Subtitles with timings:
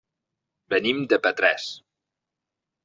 [0.75, 1.71] Venim de Petrés.